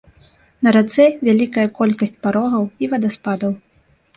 [0.67, 3.51] На рацэ вялікая колькасць парогаў і вадаспадаў.